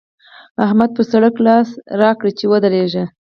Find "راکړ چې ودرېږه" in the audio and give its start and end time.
2.01-3.03